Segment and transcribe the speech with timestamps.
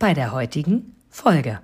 [0.00, 1.60] bei der heutigen Folge.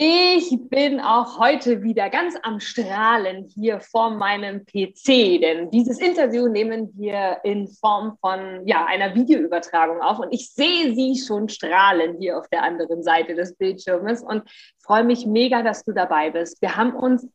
[0.00, 6.48] Ich bin auch heute wieder ganz am Strahlen hier vor meinem PC, denn dieses Interview
[6.48, 12.16] nehmen wir in Form von ja, einer Videoübertragung auf und ich sehe Sie schon strahlen
[12.18, 16.62] hier auf der anderen Seite des Bildschirmes und freue mich mega, dass du dabei bist.
[16.62, 17.28] Wir haben uns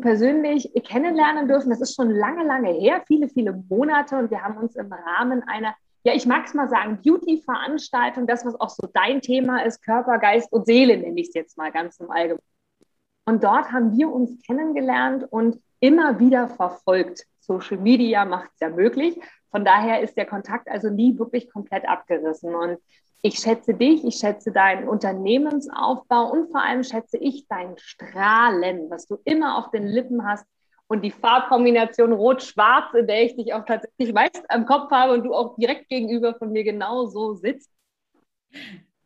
[0.00, 1.70] persönlich kennenlernen dürfen.
[1.70, 5.42] Das ist schon lange, lange her, viele, viele Monate und wir haben uns im Rahmen
[5.42, 5.74] einer
[6.06, 10.18] ja, ich mag es mal sagen, Beauty-Veranstaltung, das, was auch so dein Thema ist, Körper,
[10.18, 12.42] Geist und Seele, nenne ich es jetzt mal ganz im Allgemeinen.
[13.26, 17.24] Und dort haben wir uns kennengelernt und immer wieder verfolgt.
[17.40, 19.18] Social Media macht es ja möglich.
[19.50, 22.54] Von daher ist der Kontakt also nie wirklich komplett abgerissen.
[22.54, 22.78] Und
[23.24, 29.06] ich schätze dich, ich schätze deinen Unternehmensaufbau und vor allem schätze ich dein Strahlen, was
[29.06, 30.46] du immer auf den Lippen hast,
[30.86, 35.24] und die Farbkombination Rot-Schwarz, in der ich dich auch tatsächlich meist am Kopf habe und
[35.24, 37.72] du auch direkt gegenüber von mir genau so sitzt.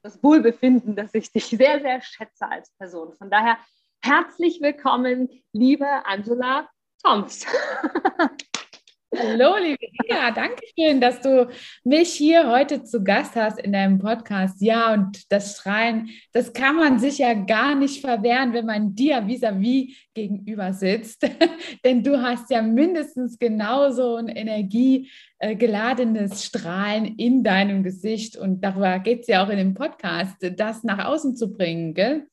[0.03, 3.15] Das Wohlbefinden, dass ich dich sehr, sehr schätze als Person.
[3.15, 3.57] Von daher
[4.03, 6.69] herzlich willkommen, liebe Angela
[7.05, 7.47] Toms.
[9.17, 11.49] Hallo, liebe Inga, danke schön, dass du
[11.83, 14.61] mich hier heute zu Gast hast in deinem Podcast.
[14.61, 19.27] Ja, und das Strahlen, das kann man sich ja gar nicht verwehren, wenn man dir
[19.27, 21.23] vis-à-vis -vis gegenüber sitzt.
[21.85, 28.37] Denn du hast ja mindestens genauso ein energiegeladenes Strahlen in deinem Gesicht.
[28.37, 32.27] Und darüber geht es ja auch in dem Podcast, das nach außen zu bringen, gell?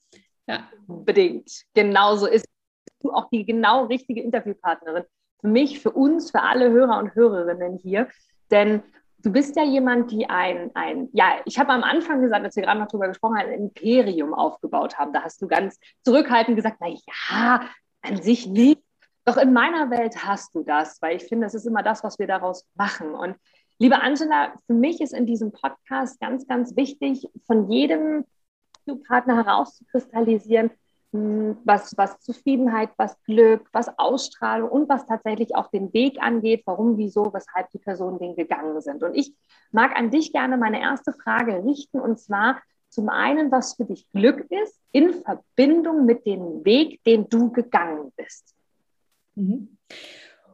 [0.46, 0.70] Ja.
[0.88, 1.50] Unbedingt.
[1.74, 2.46] Genauso ist
[3.00, 5.06] du auch die genau richtige Interviewpartnerin
[5.46, 8.08] für mich, für uns, für alle Hörer und Hörerinnen hier.
[8.50, 8.82] Denn
[9.20, 12.64] du bist ja jemand, die ein, ein ja, ich habe am Anfang gesagt, als wir
[12.64, 15.14] gerade noch darüber gesprochen haben, ein Imperium aufgebaut haben.
[15.14, 17.62] Da hast du ganz zurückhaltend gesagt, na ja,
[18.02, 18.82] an sich nicht.
[19.24, 22.18] Doch in meiner Welt hast du das, weil ich finde, das ist immer das, was
[22.18, 23.14] wir daraus machen.
[23.14, 23.36] Und
[23.78, 28.26] liebe Angela, für mich ist in diesem Podcast ganz, ganz wichtig, von jedem
[29.08, 30.72] Partner herauszukristallisieren,
[31.64, 36.98] was, was Zufriedenheit, was Glück, was Ausstrahlung und was tatsächlich auch den Weg angeht, warum,
[36.98, 39.04] wieso, weshalb die Personen den gegangen sind.
[39.04, 39.34] Und ich
[39.72, 44.10] mag an dich gerne meine erste Frage richten und zwar zum einen, was für dich
[44.12, 48.56] Glück ist in Verbindung mit dem Weg, den du gegangen bist.
[49.36, 49.78] Mhm.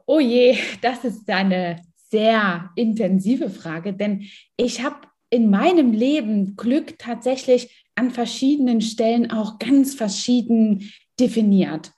[0.05, 4.25] Oh je, das ist eine sehr intensive Frage, denn
[4.57, 11.91] ich habe in meinem Leben Glück tatsächlich an verschiedenen Stellen auch ganz verschieden definiert.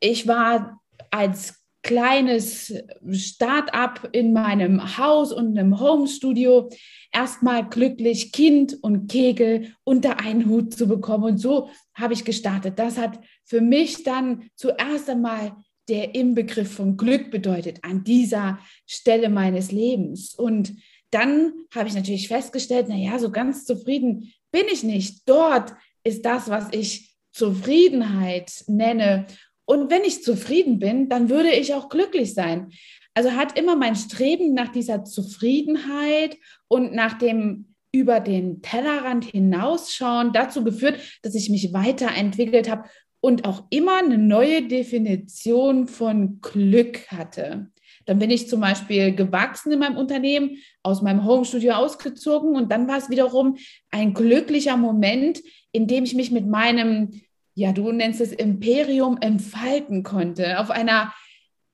[0.00, 2.74] Ich war als kleines
[3.12, 6.68] Start-up in meinem Haus und einem Home-Studio
[7.12, 11.24] erstmal glücklich, Kind und Kegel unter einen Hut zu bekommen.
[11.24, 12.78] Und so habe ich gestartet.
[12.78, 15.56] Das hat für mich dann zuerst einmal
[15.88, 20.34] der Inbegriff von Glück bedeutet an dieser Stelle meines Lebens.
[20.34, 20.74] Und
[21.10, 25.28] dann habe ich natürlich festgestellt, naja, so ganz zufrieden bin ich nicht.
[25.28, 29.26] Dort ist das, was ich Zufriedenheit nenne.
[29.64, 32.70] Und wenn ich zufrieden bin, dann würde ich auch glücklich sein.
[33.14, 36.36] Also hat immer mein Streben nach dieser Zufriedenheit
[36.68, 42.88] und nach dem über den Tellerrand hinausschauen dazu geführt, dass ich mich weiterentwickelt habe
[43.20, 47.70] und auch immer eine neue Definition von Glück hatte.
[48.08, 52.88] Dann bin ich zum Beispiel gewachsen in meinem Unternehmen, aus meinem Homestudio ausgezogen und dann
[52.88, 53.58] war es wiederum
[53.90, 55.42] ein glücklicher Moment,
[55.72, 57.20] in dem ich mich mit meinem,
[57.54, 60.58] ja, du nennst es Imperium, entfalten konnte.
[60.58, 61.12] Auf einer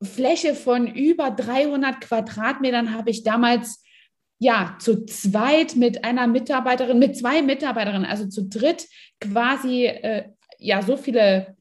[0.03, 3.85] Fläche von über 300 Quadratmetern habe ich damals
[4.41, 8.89] ja, zu zweit mit einer Mitarbeiterin, mit zwei Mitarbeiterinnen, also zu dritt
[9.21, 10.25] quasi äh,
[10.59, 11.55] ja so viele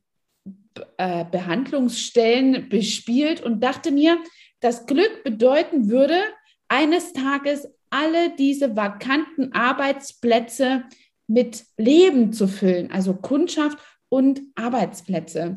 [0.97, 4.17] äh, Behandlungsstellen bespielt und dachte mir,
[4.63, 6.19] das Glück bedeuten würde,
[6.67, 10.83] eines Tages alle diese vakanten Arbeitsplätze
[11.27, 13.77] mit Leben zu füllen, also Kundschaft
[14.09, 15.55] und Arbeitsplätze.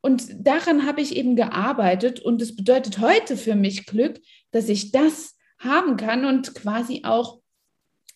[0.00, 4.20] Und daran habe ich eben gearbeitet und es bedeutet heute für mich Glück,
[4.50, 7.40] dass ich das haben kann und quasi auch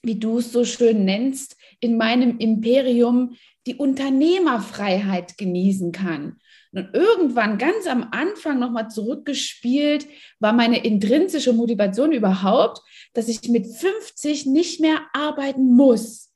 [0.03, 3.37] wie du es so schön nennst, in meinem Imperium
[3.67, 6.39] die Unternehmerfreiheit genießen kann.
[6.73, 10.07] Und irgendwann ganz am Anfang nochmal zurückgespielt,
[10.39, 12.81] war meine intrinsische Motivation überhaupt,
[13.15, 16.29] dass ich mit 50 nicht mehr arbeiten muss.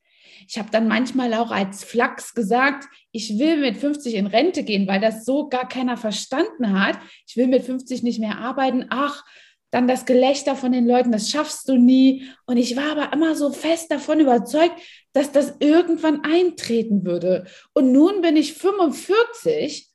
[0.49, 4.87] Ich habe dann manchmal auch als Flachs gesagt, ich will mit 50 in Rente gehen,
[4.87, 6.99] weil das so gar keiner verstanden hat.
[7.27, 8.87] Ich will mit 50 nicht mehr arbeiten.
[8.91, 9.25] Ach,
[9.71, 12.29] dann das Gelächter von den Leuten, das schaffst du nie.
[12.47, 14.75] Und ich war aber immer so fest davon überzeugt,
[15.13, 17.47] dass das irgendwann eintreten würde.
[17.73, 19.92] Und nun bin ich 45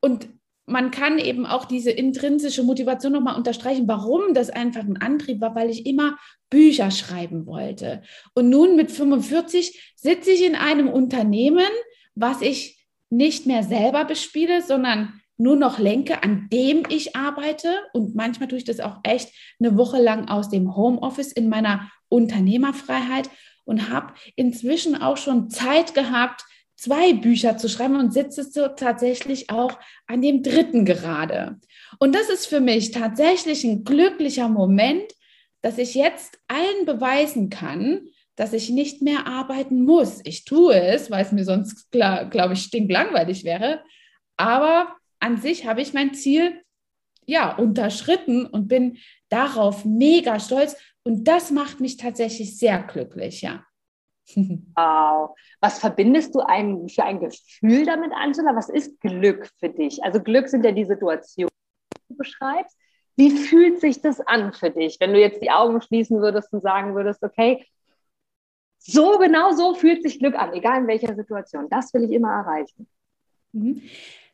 [0.00, 0.28] und
[0.68, 5.54] man kann eben auch diese intrinsische Motivation nochmal unterstreichen, warum das einfach ein Antrieb war,
[5.54, 6.18] weil ich immer
[6.50, 8.02] Bücher schreiben wollte.
[8.34, 11.68] Und nun mit 45 sitze ich in einem Unternehmen,
[12.14, 17.72] was ich nicht mehr selber bespiele, sondern nur noch lenke, an dem ich arbeite.
[17.94, 21.90] Und manchmal tue ich das auch echt eine Woche lang aus dem Homeoffice in meiner
[22.08, 23.30] Unternehmerfreiheit
[23.64, 26.44] und habe inzwischen auch schon Zeit gehabt,
[26.78, 31.56] zwei Bücher zu schreiben und sitze so tatsächlich auch an dem dritten gerade.
[31.98, 35.12] Und das ist für mich tatsächlich ein glücklicher Moment,
[35.60, 40.20] dass ich jetzt allen beweisen kann, dass ich nicht mehr arbeiten muss.
[40.22, 43.82] Ich tue es, weil es mir sonst, glaube ich, stinklangweilig wäre.
[44.36, 46.62] Aber an sich habe ich mein Ziel
[47.26, 48.98] ja unterschritten und bin
[49.28, 50.76] darauf mega stolz.
[51.02, 53.64] Und das macht mich tatsächlich sehr glücklich, ja.
[54.76, 55.36] Wow.
[55.60, 58.54] Was verbindest du ein, für ein Gefühl damit, Angela?
[58.54, 60.02] Was ist Glück für dich?
[60.04, 61.50] Also Glück sind ja die Situationen,
[61.94, 62.76] die du beschreibst.
[63.16, 66.60] Wie fühlt sich das an für dich, wenn du jetzt die Augen schließen würdest und
[66.60, 67.66] sagen würdest, okay,
[68.78, 71.68] so genau so fühlt sich Glück an, egal in welcher Situation.
[71.68, 72.86] Das will ich immer erreichen.
[73.52, 73.82] Mhm.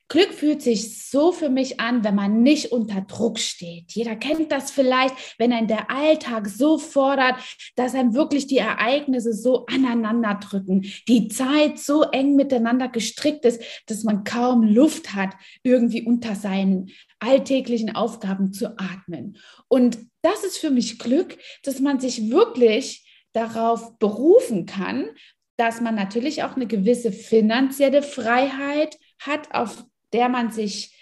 [0.08, 3.92] Glück fühlt sich so für mich an, wenn man nicht unter Druck steht.
[3.92, 7.36] Jeder kennt das vielleicht, wenn ein der Alltag so fordert,
[7.74, 13.62] dass einem wirklich die Ereignisse so aneinander drücken, die Zeit so eng miteinander gestrickt ist,
[13.86, 15.30] dass man kaum Luft hat,
[15.62, 19.38] irgendwie unter seinen alltäglichen Aufgaben zu atmen.
[19.68, 25.08] Und das ist für mich Glück, dass man sich wirklich darauf berufen kann,
[25.56, 29.84] dass man natürlich auch eine gewisse finanzielle Freiheit hat, auf
[30.14, 30.94] der man sich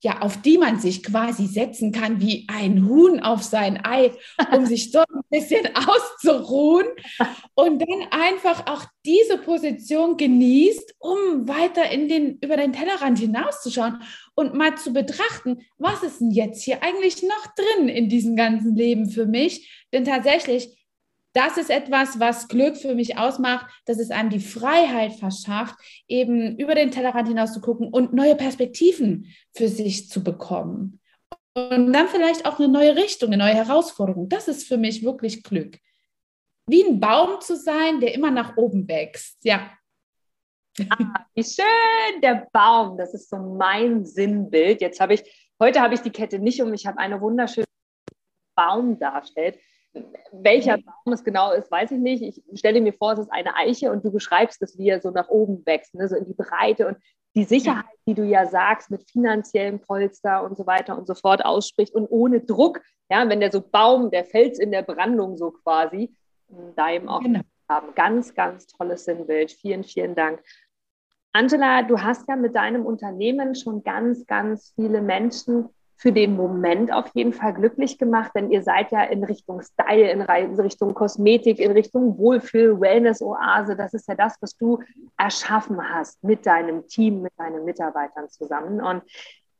[0.00, 4.12] ja, auf die man sich quasi setzen kann wie ein Huhn auf sein Ei,
[4.52, 6.86] um sich dort ein bisschen auszuruhen
[7.54, 14.00] und dann einfach auch diese Position genießt, um weiter in den, über den Tellerrand hinauszuschauen
[14.36, 18.76] und mal zu betrachten, was ist denn jetzt hier eigentlich noch drin in diesem ganzen
[18.76, 19.84] Leben für mich?
[19.92, 20.78] Denn tatsächlich
[21.34, 25.76] das ist etwas, was Glück für mich ausmacht, dass es einem die Freiheit verschafft,
[26.08, 31.00] eben über den Tellerrand hinaus zu gucken und neue Perspektiven für sich zu bekommen.
[31.54, 34.28] Und dann vielleicht auch eine neue Richtung, eine neue Herausforderung.
[34.28, 35.78] Das ist für mich wirklich Glück.
[36.66, 39.44] Wie ein Baum zu sein, der immer nach oben wächst.
[39.44, 39.70] Ja.
[40.90, 42.96] Ah, wie schön, der Baum.
[42.96, 44.80] Das ist so mein Sinnbild.
[44.80, 46.72] Jetzt habe ich, heute habe ich die Kette nicht um.
[46.72, 47.66] Ich habe eine wunderschöne
[48.54, 49.58] Baum darstellt.
[50.32, 50.78] Welcher.
[50.78, 52.22] Baum es genau ist, weiß ich nicht.
[52.22, 55.10] Ich stelle mir vor, es ist eine Eiche und du beschreibst es, wie er so
[55.10, 56.08] nach oben wächst, ne?
[56.08, 56.98] so in die Breite und
[57.34, 61.44] die Sicherheit, die du ja sagst, mit finanziellem Polster und so weiter und so fort
[61.44, 62.80] ausspricht und ohne Druck,
[63.10, 66.14] ja, wenn der so Baum, der Fels in der Brandung so quasi,
[66.76, 67.40] da eben auch genau.
[67.68, 67.94] haben.
[67.94, 69.52] Ganz, ganz tolles Sinnbild.
[69.52, 70.42] Vielen, vielen Dank.
[71.32, 75.68] Angela, du hast ja mit deinem Unternehmen schon ganz, ganz viele Menschen
[76.00, 80.08] für den Moment auf jeden Fall glücklich gemacht, denn ihr seid ja in Richtung Style,
[80.08, 83.74] in Richtung Kosmetik, in Richtung Wohlfühl, Wellness-Oase.
[83.74, 84.78] Das ist ja das, was du
[85.16, 88.80] erschaffen hast mit deinem Team, mit deinen Mitarbeitern zusammen.
[88.80, 89.02] Und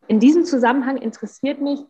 [0.07, 1.81] in diesem Zusammenhang interessiert mich,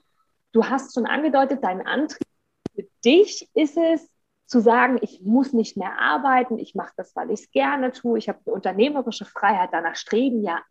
[0.52, 2.26] du hast schon angedeutet, dein Antrieb
[2.74, 4.08] für dich ist es,
[4.46, 8.16] zu sagen, ich muss nicht mehr arbeiten, ich mache das, weil ich es gerne tue,
[8.16, 10.62] ich habe eine unternehmerische Freiheit, danach streben ja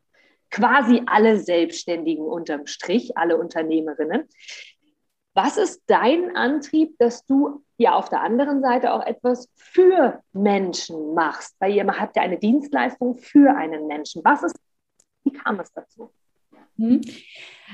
[0.49, 4.27] quasi alle Selbstständigen unterm Strich, alle Unternehmerinnen.
[5.33, 11.13] Was ist dein Antrieb, dass du ja auf der anderen Seite auch etwas für Menschen
[11.13, 11.55] machst?
[11.59, 14.23] Weil ihr habt ja eine Dienstleistung für einen Menschen.
[14.23, 14.55] Was ist,
[15.23, 16.11] wie kam es dazu?
[16.77, 17.01] Hm.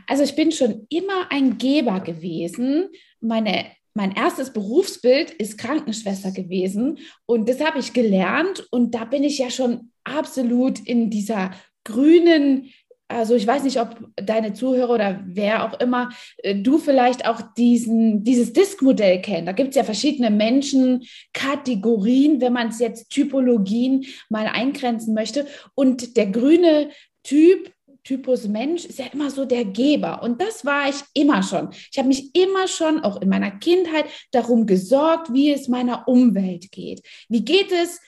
[0.08, 2.90] Also ich bin schon immer ein Geber gewesen.
[3.22, 3.66] Meine
[3.96, 9.38] mein erstes Berufsbild ist Krankenschwester gewesen und das habe ich gelernt und da bin ich
[9.38, 11.52] ja schon absolut in dieser
[11.84, 12.70] grünen
[13.14, 17.42] also ich weiß nicht, ob deine Zuhörer oder wer auch immer, äh, du vielleicht auch
[17.56, 19.48] diesen, dieses Disk-Modell kennt.
[19.48, 25.46] Da gibt es ja verschiedene Menschenkategorien, wenn man es jetzt Typologien mal eingrenzen möchte.
[25.76, 26.90] Und der grüne
[27.24, 27.72] Typ
[28.04, 30.22] Typus Mensch ist ja immer so der Geber.
[30.24, 31.70] Und das war ich immer schon.
[31.90, 36.70] Ich habe mich immer schon, auch in meiner Kindheit, darum gesorgt, wie es meiner Umwelt
[36.72, 37.02] geht.
[37.30, 38.02] Wie geht es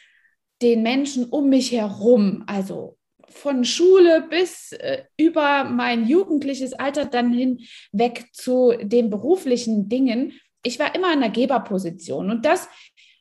[0.61, 2.43] den Menschen um mich herum?
[2.45, 2.94] Also
[3.35, 10.33] von Schule bis äh, über mein jugendliches Alter dann hinweg zu den beruflichen Dingen.
[10.63, 12.31] Ich war immer in der Geberposition.
[12.31, 12.67] Und das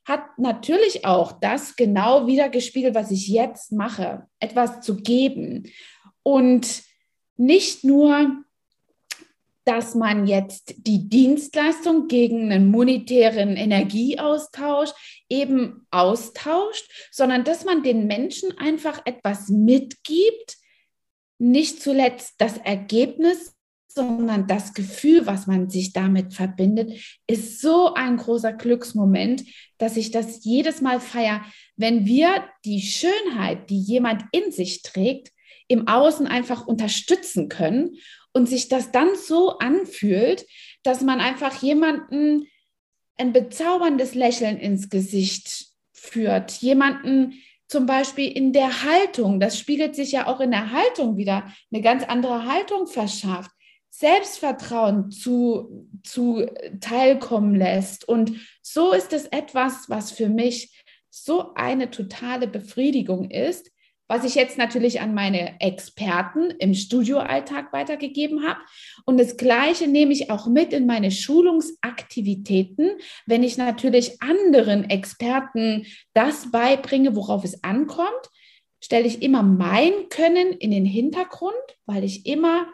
[0.04, 5.70] hat natürlich auch das genau wiedergespiegelt, was ich jetzt mache, etwas zu geben.
[6.22, 6.82] Und
[7.36, 8.44] nicht nur,
[9.64, 14.90] dass man jetzt die Dienstleistung gegen einen monetären Energieaustausch
[15.28, 20.56] eben austauscht, sondern dass man den Menschen einfach etwas mitgibt,
[21.38, 23.54] nicht zuletzt das Ergebnis
[23.94, 29.44] sondern das Gefühl, was man sich damit verbindet, ist so ein großer Glücksmoment,
[29.78, 31.42] dass ich das jedes Mal feiere,
[31.76, 35.30] wenn wir die Schönheit, die jemand in sich trägt,
[35.68, 37.96] im Außen einfach unterstützen können
[38.34, 40.46] und sich das dann so anfühlt,
[40.82, 42.46] dass man einfach jemanden
[43.16, 47.34] ein bezauberndes Lächeln ins Gesicht führt, jemanden
[47.68, 51.80] zum Beispiel in der Haltung, das spiegelt sich ja auch in der Haltung wieder, eine
[51.80, 53.50] ganz andere Haltung verschafft,
[53.88, 56.46] Selbstvertrauen zu, zu
[56.80, 58.06] teilkommen lässt.
[58.06, 63.70] Und so ist es etwas, was für mich so eine totale Befriedigung ist,
[64.14, 68.60] was ich jetzt natürlich an meine Experten im Studioalltag weitergegeben habe.
[69.06, 72.92] Und das Gleiche nehme ich auch mit in meine Schulungsaktivitäten,
[73.26, 78.30] wenn ich natürlich anderen Experten das beibringe, worauf es ankommt,
[78.80, 81.52] stelle ich immer mein Können in den Hintergrund,
[81.84, 82.68] weil ich immer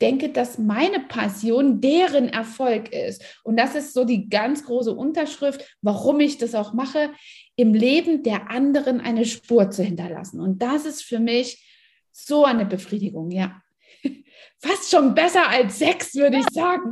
[0.00, 3.40] denke, dass meine Passion deren Erfolg ist.
[3.42, 7.10] Und das ist so die ganz große Unterschrift, warum ich das auch mache,
[7.56, 10.40] im Leben der anderen eine Spur zu hinterlassen.
[10.40, 11.66] Und das ist für mich
[12.12, 13.60] so eine Befriedigung, ja.
[14.58, 16.90] Fast schon besser als Sex, würde ich sagen.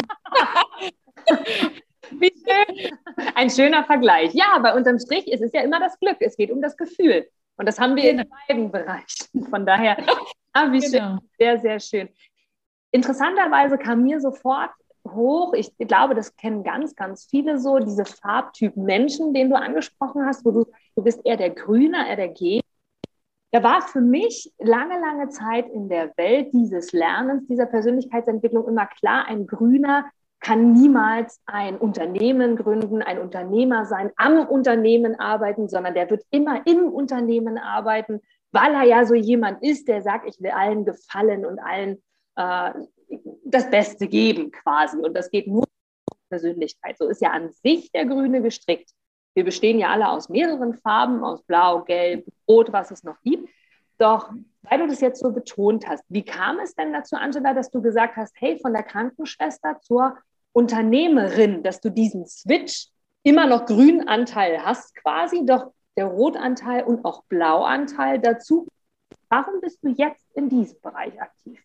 [2.11, 2.99] Wie schön.
[3.35, 4.33] Ein schöner Vergleich.
[4.35, 6.17] Ja, aber unterm Strich ist es ja immer das Glück.
[6.21, 7.29] Es geht um das Gefühl.
[7.57, 8.23] Und das haben wir genau.
[8.23, 9.47] in beiden Bereichen.
[9.49, 9.97] Von daher,
[10.53, 11.19] ah, wie genau.
[11.19, 11.19] schön.
[11.39, 12.09] Sehr, sehr schön.
[12.91, 14.71] Interessanterweise kam mir sofort
[15.15, 20.25] hoch, ich glaube, das kennen ganz, ganz viele so, diese Farbtypen Menschen, den du angesprochen
[20.27, 22.61] hast, wo du du bist eher der Grüner, eher der G.
[23.53, 28.87] Da war für mich lange, lange Zeit in der Welt dieses Lernens, dieser Persönlichkeitsentwicklung immer
[28.87, 30.07] klar, ein Grüner
[30.41, 36.67] kann niemals ein Unternehmen gründen, ein Unternehmer sein, am Unternehmen arbeiten, sondern der wird immer
[36.67, 38.21] im Unternehmen arbeiten,
[38.53, 42.03] weil er ja so jemand ist, der sagt, ich will allen gefallen und allen
[42.37, 42.73] äh,
[43.45, 44.99] das Beste geben quasi.
[44.99, 46.99] Und das geht nur um Persönlichkeit.
[46.99, 48.91] So ist ja an sich der Grüne gestrickt.
[49.35, 53.49] Wir bestehen ja alle aus mehreren Farben, aus Blau, Gelb, Rot, was es noch gibt.
[53.99, 54.31] Doch
[54.69, 57.83] weil du das jetzt so betont hast, wie kam es denn dazu, Angela, dass du
[57.83, 60.17] gesagt hast, hey, von der Krankenschwester zur
[60.53, 62.89] Unternehmerin, dass du diesen Switch
[63.23, 68.67] immer noch Grünanteil hast quasi, doch der Rotanteil und auch Blauanteil dazu.
[69.29, 71.61] Warum bist du jetzt in diesem Bereich aktiv?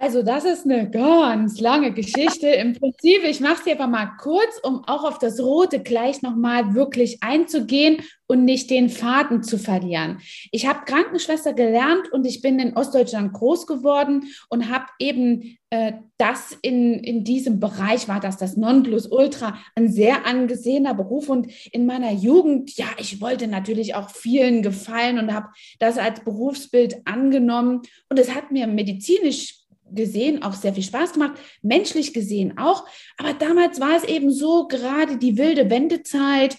[0.00, 2.46] Also das ist eine ganz lange Geschichte.
[2.46, 6.76] Im Prinzip, ich mache sie aber mal kurz, um auch auf das Rote gleich nochmal
[6.76, 10.20] wirklich einzugehen und nicht den Faden zu verlieren.
[10.52, 15.94] Ich habe Krankenschwester gelernt und ich bin in Ostdeutschland groß geworden und habe eben äh,
[16.16, 21.28] das in, in diesem Bereich, war das das Nonplusultra, ein sehr angesehener Beruf.
[21.28, 25.48] Und in meiner Jugend, ja, ich wollte natürlich auch vielen gefallen und habe
[25.80, 27.82] das als Berufsbild angenommen.
[28.08, 29.58] Und es hat mir medizinisch
[29.94, 32.86] gesehen auch sehr viel Spaß gemacht, menschlich gesehen auch.
[33.16, 36.56] Aber damals war es eben so, gerade die wilde Wendezeit,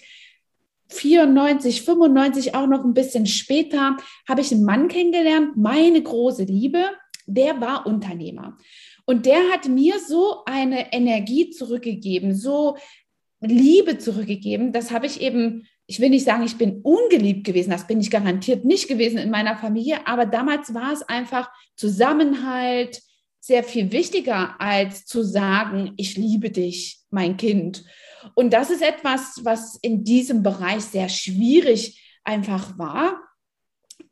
[0.88, 3.96] 94, 95, auch noch ein bisschen später,
[4.28, 6.84] habe ich einen Mann kennengelernt, meine große Liebe,
[7.26, 8.56] der war Unternehmer.
[9.06, 12.76] Und der hat mir so eine Energie zurückgegeben, so
[13.40, 14.72] Liebe zurückgegeben.
[14.72, 18.10] Das habe ich eben, ich will nicht sagen, ich bin ungeliebt gewesen, das bin ich
[18.10, 23.00] garantiert nicht gewesen in meiner Familie, aber damals war es einfach Zusammenhalt,
[23.50, 27.82] sehr viel wichtiger, als zu sagen, ich liebe dich, mein Kind.
[28.36, 33.20] Und das ist etwas, was in diesem Bereich sehr schwierig einfach war,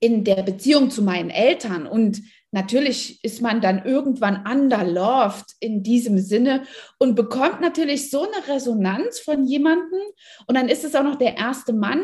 [0.01, 1.87] in der Beziehung zu meinen Eltern.
[1.87, 6.65] Und natürlich ist man dann irgendwann underloved in diesem Sinne
[6.99, 10.01] und bekommt natürlich so eine Resonanz von jemandem.
[10.49, 12.03] Und dann ist es auch noch der erste Mann.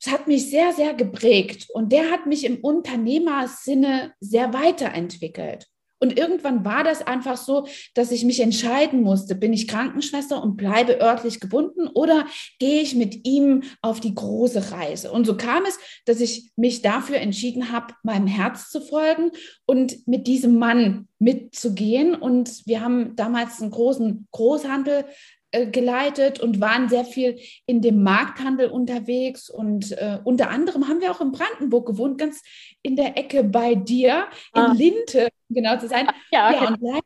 [0.00, 5.66] Es hat mich sehr, sehr geprägt und der hat mich im Unternehmersinne sehr weiterentwickelt.
[5.98, 10.56] Und irgendwann war das einfach so, dass ich mich entscheiden musste, bin ich Krankenschwester und
[10.56, 12.26] bleibe örtlich gebunden oder
[12.58, 15.10] gehe ich mit ihm auf die große Reise?
[15.10, 19.30] Und so kam es, dass ich mich dafür entschieden habe, meinem Herz zu folgen
[19.64, 22.14] und mit diesem Mann mitzugehen.
[22.14, 25.06] Und wir haben damals einen großen Großhandel
[25.52, 29.48] geleitet und waren sehr viel in dem Markthandel unterwegs.
[29.48, 32.42] Und äh, unter anderem haben wir auch in Brandenburg gewohnt, ganz
[32.82, 34.74] in der Ecke bei dir, in ah.
[34.76, 36.08] Linte, genau zu sein.
[36.30, 37.00] Ja, ja und leider,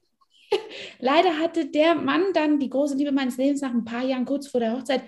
[0.98, 4.48] leider hatte der Mann dann die große Liebe meines Lebens nach ein paar Jahren kurz
[4.48, 5.02] vor der Hochzeit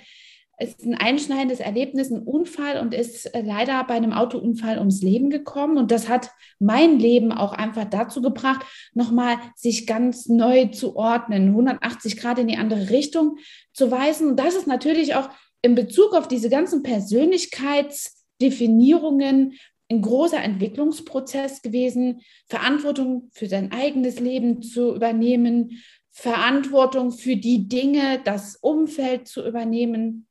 [0.62, 5.30] ist ein einschneidendes Erlebnis, ein Unfall und ist äh, leider bei einem Autounfall ums Leben
[5.30, 5.76] gekommen.
[5.76, 8.64] Und das hat mein Leben auch einfach dazu gebracht,
[8.94, 13.36] nochmal sich ganz neu zu ordnen, 180 Grad in die andere Richtung
[13.72, 14.28] zu weisen.
[14.28, 15.28] Und das ist natürlich auch
[15.62, 19.54] in Bezug auf diese ganzen Persönlichkeitsdefinierungen
[19.90, 28.20] ein großer Entwicklungsprozess gewesen, Verantwortung für sein eigenes Leben zu übernehmen, Verantwortung für die Dinge,
[28.24, 30.26] das Umfeld zu übernehmen,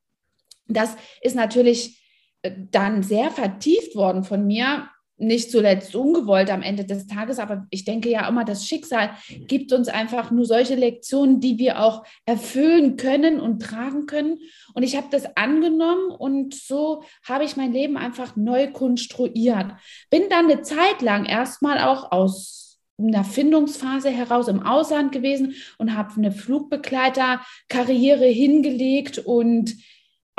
[0.75, 2.01] das ist natürlich
[2.41, 4.87] äh, dann sehr vertieft worden von mir,
[5.21, 9.11] nicht zuletzt ungewollt am Ende des Tages, aber ich denke ja immer, das Schicksal
[9.47, 14.39] gibt uns einfach nur solche Lektionen, die wir auch erfüllen können und tragen können.
[14.73, 19.73] Und ich habe das angenommen und so habe ich mein Leben einfach neu konstruiert.
[20.09, 25.95] Bin dann eine Zeit lang erstmal auch aus einer Findungsphase heraus im Ausland gewesen und
[25.95, 29.75] habe eine Flugbegleiterkarriere hingelegt und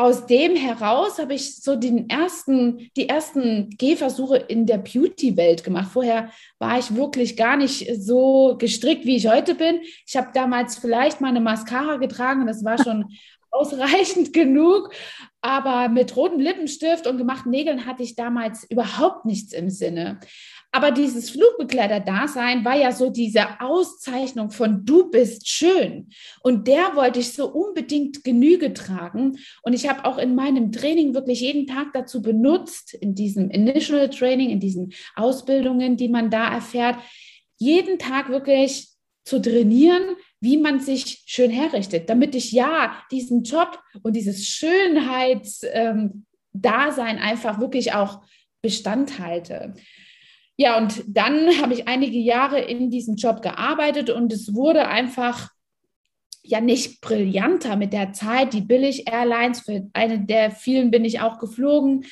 [0.03, 5.91] aus dem heraus habe ich so den ersten, die ersten Gehversuche in der Beauty-Welt gemacht.
[5.93, 9.81] Vorher war ich wirklich gar nicht so gestrickt, wie ich heute bin.
[10.05, 13.17] Ich habe damals vielleicht mal eine Mascara getragen, das war schon
[13.53, 14.93] ausreichend genug.
[15.41, 20.19] Aber mit rotem Lippenstift und gemachten Nägeln hatte ich damals überhaupt nichts im Sinne.
[20.75, 26.09] Aber dieses Flugbegleiter-Dasein war ja so diese Auszeichnung von du bist schön.
[26.41, 29.37] Und der wollte ich so unbedingt Genüge tragen.
[29.63, 34.09] Und ich habe auch in meinem Training wirklich jeden Tag dazu benutzt, in diesem Initial
[34.09, 36.97] Training, in diesen Ausbildungen, die man da erfährt,
[37.59, 38.89] jeden Tag wirklich
[39.25, 47.17] zu trainieren, wie man sich schön herrichtet, damit ich ja diesen Job und dieses Schönheitsdasein
[47.17, 48.23] ähm, einfach wirklich auch
[48.63, 49.75] Bestand halte.
[50.63, 55.51] Ja, und dann habe ich einige Jahre in diesem Job gearbeitet und es wurde einfach
[56.45, 58.53] ja nicht brillanter mit der Zeit.
[58.53, 62.05] Die Billig-Airlines, für eine der vielen bin ich auch geflogen,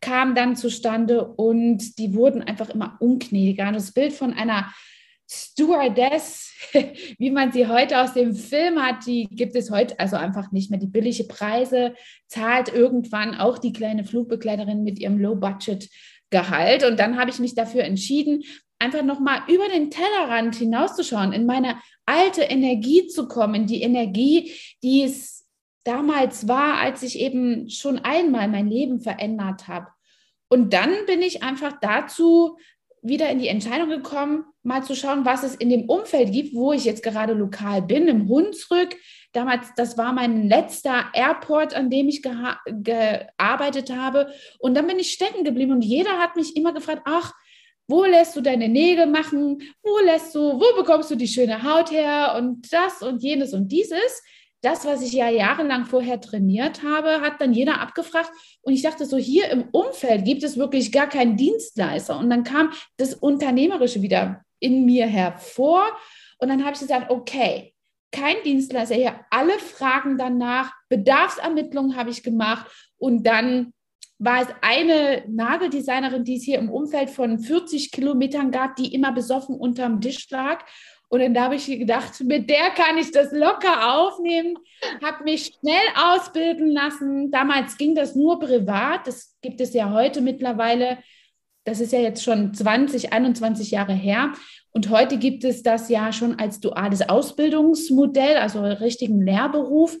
[0.00, 3.68] kam dann zustande und die wurden einfach immer ungnädiger.
[3.68, 4.72] Und das Bild von einer
[5.30, 6.50] Stewardess,
[7.18, 10.70] wie man sie heute aus dem Film hat, die gibt es heute also einfach nicht
[10.70, 10.80] mehr.
[10.80, 11.92] Die billige Preise
[12.26, 15.90] zahlt irgendwann auch die kleine Flugbegleiterin mit ihrem Low-Budget
[16.30, 16.84] Gehalt.
[16.84, 18.44] Und dann habe ich mich dafür entschieden,
[18.78, 25.02] einfach nochmal über den Tellerrand hinauszuschauen, in meine alte Energie zu kommen, die Energie, die
[25.02, 25.46] es
[25.84, 29.88] damals war, als ich eben schon einmal mein Leben verändert habe.
[30.48, 32.58] Und dann bin ich einfach dazu
[33.02, 36.72] wieder in die Entscheidung gekommen, mal zu schauen, was es in dem Umfeld gibt, wo
[36.72, 38.96] ich jetzt gerade lokal bin, im Hunsrück.
[39.32, 44.32] Damals, das war mein letzter Airport, an dem ich gearbeitet habe.
[44.58, 47.34] Und dann bin ich stecken geblieben und jeder hat mich immer gefragt, ach,
[47.86, 49.62] wo lässt du deine Nägel machen?
[49.82, 52.34] Wo lässt du, wo bekommst du die schöne Haut her?
[52.36, 54.22] Und das und jenes und dieses
[54.60, 58.30] das, was ich ja jahrelang vorher trainiert habe, hat dann jeder abgefragt.
[58.62, 62.18] Und ich dachte so, hier im Umfeld gibt es wirklich gar keinen Dienstleister.
[62.18, 65.84] Und dann kam das Unternehmerische wieder in mir hervor.
[66.38, 67.74] Und dann habe ich gesagt, okay,
[68.10, 69.20] kein Dienstleister hier.
[69.30, 70.72] Alle fragen danach.
[70.88, 72.66] Bedarfsermittlung habe ich gemacht.
[72.98, 73.72] Und dann
[74.18, 79.12] war es eine Nageldesignerin, die es hier im Umfeld von 40 Kilometern gab, die immer
[79.12, 80.64] besoffen unterm Tisch lag.
[81.10, 84.58] Und dann habe ich gedacht, mit der kann ich das locker aufnehmen,
[85.02, 87.30] habe mich schnell ausbilden lassen.
[87.30, 90.98] Damals ging das nur privat, das gibt es ja heute mittlerweile.
[91.64, 94.32] Das ist ja jetzt schon 20, 21 Jahre her.
[94.70, 99.96] Und heute gibt es das ja schon als duales Ausbildungsmodell, also richtigen Lehrberuf.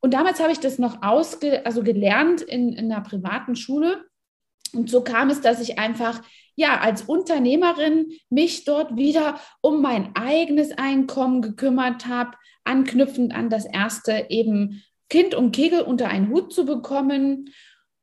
[0.00, 4.04] Und damals habe ich das noch ausge, also gelernt in, in einer privaten Schule.
[4.74, 6.20] Und so kam es, dass ich einfach
[6.56, 13.64] ja, als Unternehmerin mich dort wieder um mein eigenes Einkommen gekümmert habe, anknüpfend an das
[13.64, 17.50] erste eben Kind und Kegel unter einen Hut zu bekommen.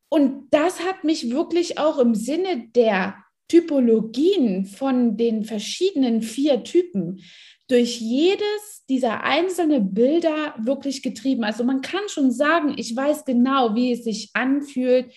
[0.10, 3.16] Und das hat mich wirklich auch im Sinne der
[3.48, 7.22] Typologien von den verschiedenen vier Typen
[7.68, 11.44] durch jedes dieser einzelnen Bilder wirklich getrieben.
[11.44, 15.14] Also man kann schon sagen, ich weiß genau, wie es sich anfühlt,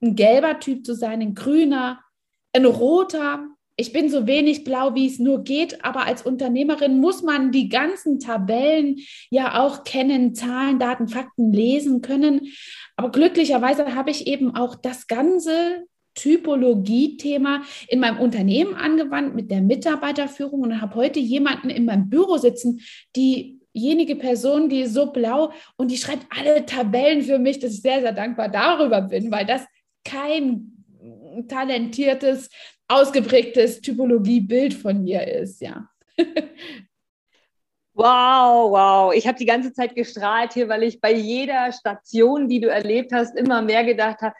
[0.00, 2.00] ein gelber Typ zu sein, ein grüner,
[2.58, 3.46] ein roter,
[3.80, 7.68] ich bin so wenig blau, wie es nur geht, aber als Unternehmerin muss man die
[7.68, 8.96] ganzen Tabellen
[9.30, 12.48] ja auch kennen, Zahlen, Daten, Fakten lesen können.
[12.96, 15.84] Aber glücklicherweise habe ich eben auch das ganze
[16.16, 22.36] Typologie-Thema in meinem Unternehmen angewandt mit der Mitarbeiterführung und habe heute jemanden in meinem Büro
[22.36, 22.80] sitzen,
[23.14, 27.82] diejenige Person, die ist so blau und die schreibt alle Tabellen für mich, dass ich
[27.82, 29.62] sehr, sehr dankbar darüber bin, weil das
[30.04, 30.77] kein
[31.46, 32.48] talentiertes
[32.88, 35.88] ausgeprägtes Typologiebild von mir ist, ja.
[37.94, 39.12] Wow, wow.
[39.12, 43.12] Ich habe die ganze Zeit gestrahlt hier, weil ich bei jeder Station, die du erlebt
[43.12, 44.34] hast, immer mehr gedacht habe,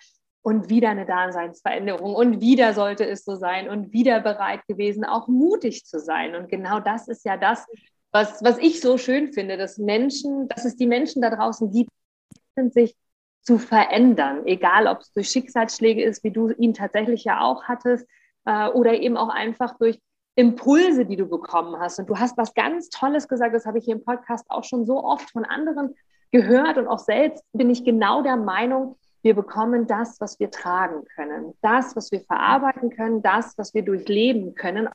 [0.49, 5.29] und wieder eine Daseinsveränderung und wieder sollte es so sein und wieder bereit gewesen, auch
[5.29, 6.35] mutig zu sein.
[6.35, 7.67] Und genau das ist ja das,
[8.13, 11.91] was, was ich so schön finde, dass Menschen, dass es die Menschen da draußen gibt,
[12.73, 12.95] sich
[13.49, 18.07] zu verändern, egal ob es durch Schicksalsschläge ist, wie du ihn tatsächlich ja auch hattest,
[18.45, 19.99] äh, oder eben auch einfach durch
[20.35, 21.99] Impulse, die du bekommen hast.
[21.99, 24.85] Und du hast was ganz Tolles gesagt, das habe ich hier im Podcast auch schon
[24.85, 25.95] so oft von anderen
[26.31, 31.05] gehört und auch selbst bin ich genau der Meinung, wir bekommen das, was wir tragen
[31.17, 34.91] können, das, was wir verarbeiten können, das, was wir durchleben können,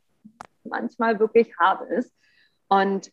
[0.64, 2.14] manchmal wirklich hart ist.
[2.68, 3.12] Und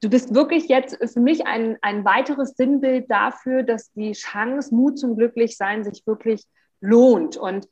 [0.00, 4.98] du bist wirklich jetzt für mich ein, ein weiteres Sinnbild dafür, dass die Chance, Mut
[4.98, 6.44] zum Glücklichsein sich wirklich
[6.80, 7.36] lohnt.
[7.36, 7.68] Und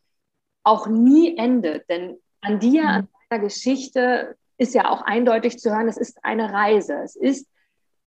[0.67, 1.89] auch nie endet.
[1.89, 2.89] Denn an dir, mhm.
[2.89, 6.95] an deiner Geschichte ist ja auch eindeutig zu hören, es ist eine Reise.
[7.05, 7.49] Es ist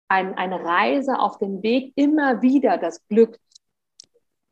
[0.08, 3.38] ein, eine Reise auf dem Weg, immer wieder das Glück.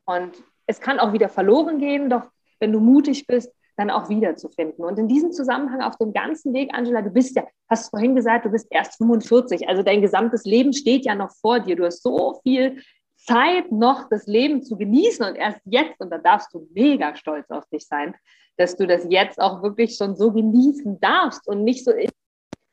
[0.04, 4.84] Und es kann auch wieder verloren gehen, doch wenn du mutig bist, dann auch wiederzufinden.
[4.84, 8.46] Und in diesem Zusammenhang auf dem ganzen Weg, Angela, du bist ja, hast vorhin gesagt,
[8.46, 11.76] du bist erst 45, also dein gesamtes Leben steht ja noch vor dir.
[11.76, 12.82] Du hast so viel
[13.16, 17.50] Zeit noch das Leben zu genießen und erst jetzt, und da darfst du mega stolz
[17.50, 18.14] auf dich sein,
[18.56, 22.10] dass du das jetzt auch wirklich schon so genießen darfst und nicht so im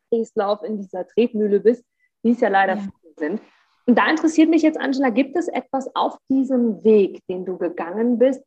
[0.09, 1.83] Kreislauf in dieser Tretmühle bist,
[2.21, 2.87] wie es ja leider ja.
[3.17, 3.41] sind.
[3.85, 8.17] Und da interessiert mich jetzt, Angela, gibt es etwas auf diesem Weg, den du gegangen
[8.17, 8.41] bist,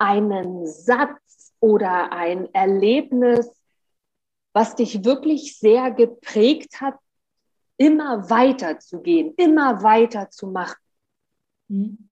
[0.00, 3.50] einen Satz oder ein Erlebnis,
[4.52, 6.94] was dich wirklich sehr geprägt hat,
[7.76, 10.76] immer weiter zu gehen, immer weiter zu machen?
[11.68, 12.10] Mhm.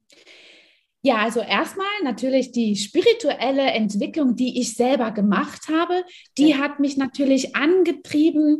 [1.00, 6.04] Ja, also erstmal natürlich die spirituelle Entwicklung, die ich selber gemacht habe,
[6.36, 8.58] die hat mich natürlich angetrieben,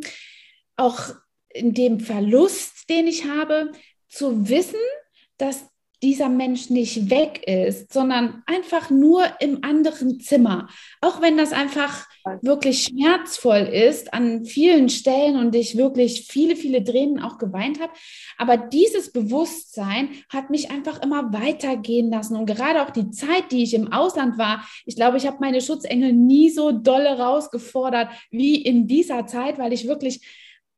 [0.77, 1.13] auch
[1.49, 3.71] in dem Verlust, den ich habe,
[4.07, 4.79] zu wissen,
[5.37, 5.67] dass
[6.01, 10.69] dieser Mensch nicht weg ist, sondern einfach nur im anderen Zimmer.
[11.01, 12.07] Auch wenn das einfach
[12.41, 17.91] wirklich schmerzvoll ist an vielen Stellen und ich wirklich viele, viele Tränen auch geweint habe.
[18.37, 22.35] Aber dieses Bewusstsein hat mich einfach immer weitergehen lassen.
[22.35, 25.61] Und gerade auch die Zeit, die ich im Ausland war, ich glaube, ich habe meine
[25.61, 30.21] Schutzengel nie so dolle rausgefordert wie in dieser Zeit, weil ich wirklich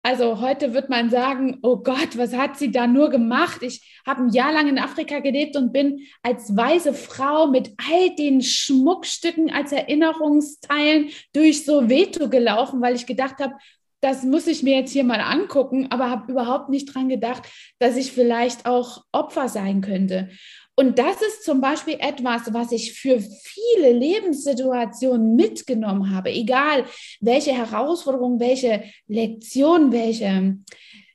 [0.04, 3.62] also heute wird man sagen, oh Gott, was hat sie da nur gemacht?
[3.62, 8.16] Ich habe ein Jahr lang in Afrika gelebt und bin als weise Frau mit all
[8.16, 13.54] den Schmuckstücken als Erinnerungsteilen durch Soweto gelaufen, weil ich gedacht habe,
[14.02, 17.44] das muss ich mir jetzt hier mal angucken, aber habe überhaupt nicht dran gedacht,
[17.78, 20.30] dass ich vielleicht auch Opfer sein könnte.
[20.76, 26.86] Und das ist zum Beispiel etwas, was ich für viele Lebenssituationen mitgenommen habe, egal
[27.20, 30.58] welche Herausforderungen, welche Lektion, welche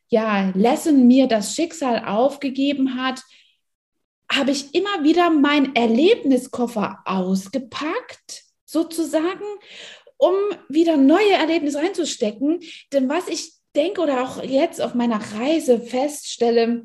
[0.09, 3.23] ja, Lesson mir das Schicksal aufgegeben hat,
[4.31, 9.45] habe ich immer wieder meinen Erlebniskoffer ausgepackt, sozusagen,
[10.17, 10.35] um
[10.69, 12.61] wieder neue Erlebnisse reinzustecken.
[12.93, 16.83] Denn was ich denke oder auch jetzt auf meiner Reise feststelle,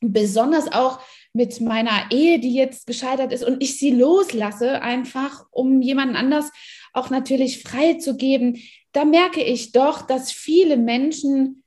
[0.00, 1.00] besonders auch
[1.32, 6.50] mit meiner Ehe, die jetzt gescheitert ist und ich sie loslasse, einfach um jemanden anders
[6.92, 11.62] auch natürlich frei zu geben, da merke ich doch, dass viele Menschen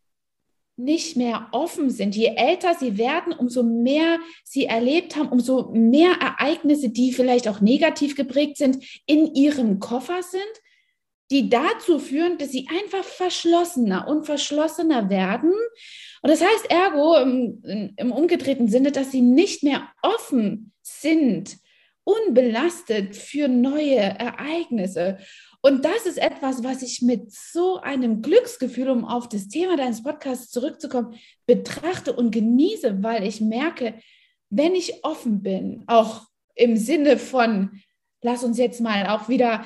[0.78, 2.16] nicht mehr offen sind.
[2.16, 7.62] Je älter sie werden, umso mehr sie erlebt haben, umso mehr Ereignisse, die vielleicht auch
[7.62, 10.44] negativ geprägt sind, in ihrem Koffer sind,
[11.32, 15.54] die dazu führen, dass sie einfach verschlossener und verschlossener werden
[16.26, 21.58] und das heißt ergo im, im umgedrehten Sinne, dass sie nicht mehr offen sind,
[22.04, 25.20] unbelastet für neue Ereignisse.
[25.62, 30.02] Und das ist etwas, was ich mit so einem Glücksgefühl, um auf das Thema deines
[30.02, 31.14] Podcasts zurückzukommen,
[31.46, 33.94] betrachte und genieße, weil ich merke,
[34.50, 36.24] wenn ich offen bin, auch
[36.56, 37.84] im Sinne von,
[38.24, 39.64] lass uns jetzt mal auch wieder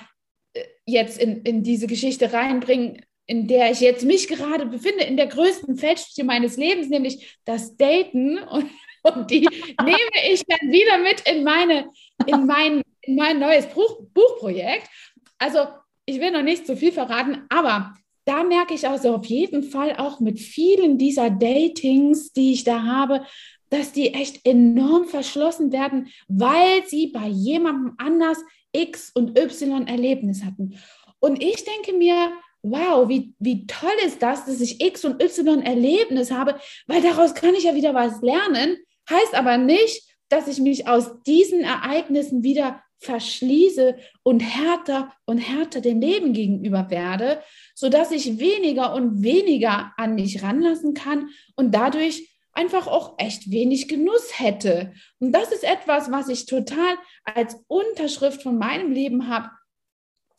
[0.51, 5.15] äh, jetzt in, in diese Geschichte reinbringen, in der ich jetzt mich gerade befinde, in
[5.15, 8.39] der größten Feldstudie meines Lebens, nämlich das Daten.
[8.39, 8.71] Und,
[9.03, 9.41] und die
[9.83, 11.91] nehme ich dann wieder mit in, meine,
[12.25, 14.89] in, mein, in mein neues Buch, Buchprojekt.
[15.37, 15.59] Also
[16.07, 17.93] ich will noch nicht zu viel verraten, aber
[18.25, 22.81] da merke ich also auf jeden Fall auch mit vielen dieser Datings, die ich da
[22.81, 23.23] habe,
[23.69, 28.39] dass die echt enorm verschlossen werden, weil sie bei jemandem anders
[28.71, 30.79] X und Y Erlebnis hatten.
[31.19, 35.61] Und ich denke mir, wow, wie, wie toll ist das, dass ich X und Y
[35.61, 38.77] Erlebnis habe, weil daraus kann ich ja wieder was lernen.
[39.09, 45.81] Heißt aber nicht, dass ich mich aus diesen Ereignissen wieder verschließe und härter und härter
[45.81, 47.41] dem Leben gegenüber werde,
[47.73, 53.87] sodass ich weniger und weniger an mich ranlassen kann und dadurch einfach auch echt wenig
[53.87, 54.91] Genuss hätte.
[55.19, 59.49] Und das ist etwas, was ich total als Unterschrift von meinem Leben habe.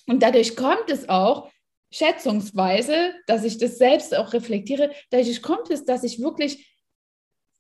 [0.07, 1.51] Und dadurch kommt es auch,
[1.91, 6.67] schätzungsweise, dass ich das selbst auch reflektiere, dadurch kommt es, dass ich wirklich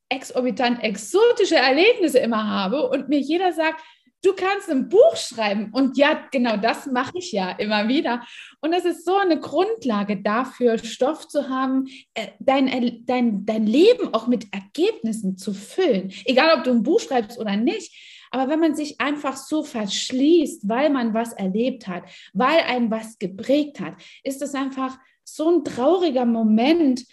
[0.09, 3.81] exorbitant exotische Erlebnisse immer habe und mir jeder sagt,
[4.23, 5.71] du kannst ein Buch schreiben.
[5.73, 8.23] Und ja, genau das mache ich ja immer wieder.
[8.61, 14.13] Und es ist so eine Grundlage dafür, Stoff zu haben, äh, dein, dein, dein Leben
[14.13, 16.13] auch mit Ergebnissen zu füllen.
[16.25, 17.95] Egal, ob du ein Buch schreibst oder nicht.
[18.31, 23.19] Aber wenn man sich einfach so verschließt, weil man was erlebt hat, weil einen was
[23.19, 27.07] geprägt hat, ist es einfach so ein trauriger Moment,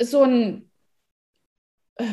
[0.00, 0.70] so ein
[1.96, 2.04] äh,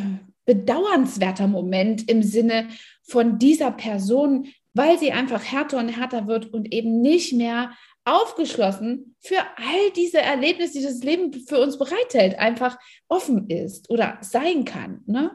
[0.45, 2.67] bedauernswerter Moment im Sinne
[3.03, 7.71] von dieser Person, weil sie einfach härter und härter wird und eben nicht mehr
[8.05, 12.77] aufgeschlossen für all diese Erlebnisse, die das Leben für uns bereithält, einfach
[13.09, 15.03] offen ist oder sein kann.
[15.05, 15.31] Ne?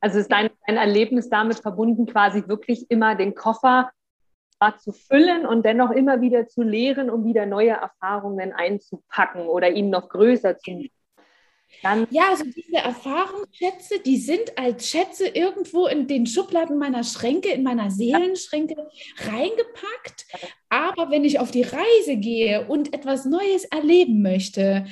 [0.00, 3.90] Also ist dein, dein Erlebnis damit verbunden, quasi wirklich immer den Koffer
[4.82, 9.90] zu füllen und dennoch immer wieder zu leeren, um wieder neue Erfahrungen einzupacken oder ihn
[9.90, 10.90] noch größer zu machen.
[11.82, 17.50] Dann ja, also diese Erfahrungsschätze, die sind als Schätze irgendwo in den Schubladen meiner Schränke,
[17.50, 18.74] in meiner Seelenschränke
[19.18, 20.26] reingepackt.
[20.70, 24.86] Aber wenn ich auf die Reise gehe und etwas Neues erleben möchte,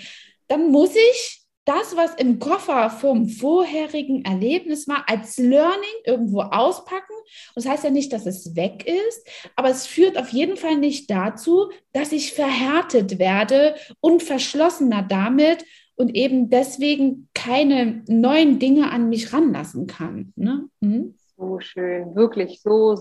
[0.49, 7.13] dann muss ich das, was im Koffer vom vorherigen Erlebnis war, als Learning irgendwo auspacken.
[7.55, 11.11] Das heißt ja nicht, dass es weg ist, aber es führt auf jeden Fall nicht
[11.11, 15.65] dazu, dass ich verhärtet werde und verschlossener damit
[15.97, 20.33] und eben deswegen keine neuen Dinge an mich ranlassen kann.
[20.37, 20.69] Ne?
[20.81, 21.17] Mhm.
[21.37, 23.01] So schön, wirklich so,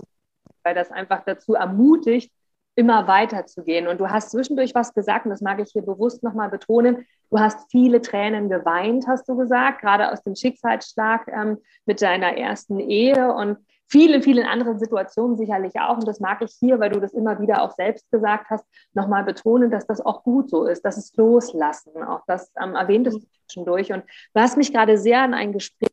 [0.64, 2.32] weil das einfach dazu ermutigt,
[2.74, 3.86] immer weiterzugehen.
[3.86, 7.06] Und du hast zwischendurch was gesagt, und das mag ich hier bewusst nochmal betonen.
[7.30, 12.36] Du hast viele Tränen geweint, hast du gesagt, gerade aus dem Schicksalsschlag ähm, mit deiner
[12.36, 13.32] ersten Ehe.
[13.32, 13.58] Und
[13.88, 15.96] vielen, vielen anderen Situationen sicherlich auch.
[15.96, 19.24] Und das mag ich hier, weil du das immer wieder auch selbst gesagt hast, nochmal
[19.24, 22.02] betonen, dass das auch gut so ist, dass es loslassen.
[22.02, 23.92] Auch das ähm, erwähntest du zwischendurch.
[23.92, 25.90] Und du hast mich gerade sehr an ein Gespräch,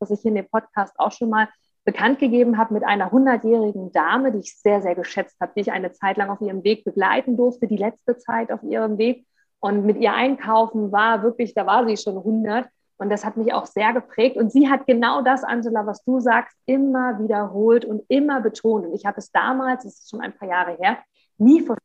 [0.00, 1.48] das ich hier in dem Podcast auch schon mal
[1.84, 5.72] bekannt gegeben habe mit einer 100-jährigen Dame, die ich sehr, sehr geschätzt habe, die ich
[5.72, 9.26] eine Zeit lang auf ihrem Weg begleiten durfte, die letzte Zeit auf ihrem Weg.
[9.64, 12.68] Und mit ihr einkaufen war wirklich, da war sie schon 100.
[12.98, 14.36] Und das hat mich auch sehr geprägt.
[14.36, 18.84] Und sie hat genau das, Angela, was du sagst, immer wiederholt und immer betont.
[18.84, 20.98] Und ich habe es damals, das ist schon ein paar Jahre her,
[21.38, 21.80] nie verstanden